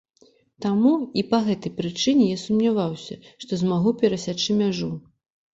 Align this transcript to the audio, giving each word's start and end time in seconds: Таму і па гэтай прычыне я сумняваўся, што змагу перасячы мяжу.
Таму 0.65 0.93
і 1.21 1.23
па 1.33 1.39
гэтай 1.49 1.73
прычыне 1.81 2.25
я 2.29 2.39
сумняваўся, 2.45 3.19
што 3.47 3.51
змагу 3.63 3.89
перасячы 4.01 4.51
мяжу. 4.65 4.91